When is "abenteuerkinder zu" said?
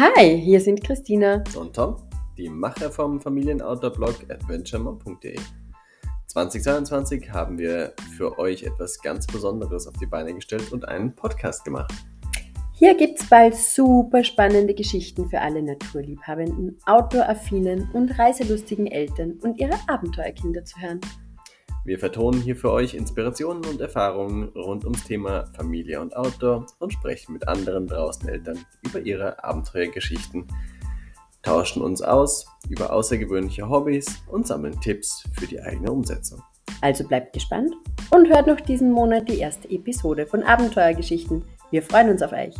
19.88-20.80